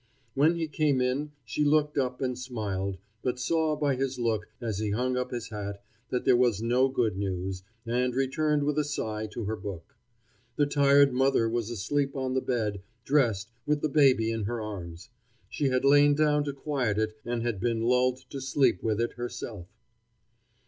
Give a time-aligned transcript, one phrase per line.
[0.33, 4.79] When he came in she looked up and smiled, but saw by his look, as
[4.79, 8.83] he hung up his hat, that there was no good news, and returned with a
[8.83, 9.95] sigh to her book.
[10.55, 15.11] The tired mother was asleep on the bed, dressed, with the baby in her arms.
[15.49, 19.13] She had lain down to quiet it and had been lulled to sleep with it
[19.17, 19.67] herself.